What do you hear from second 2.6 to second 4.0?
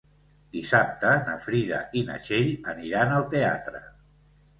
aniran al teatre.